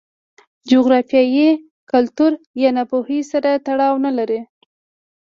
له 0.03 0.65
جغرافیې، 0.71 1.49
کلتور 1.91 2.31
یا 2.61 2.69
ناپوهۍ 2.77 3.21
سره 3.31 3.49
تړاو 3.65 3.95
نه 4.05 4.11
لري. 4.17 4.41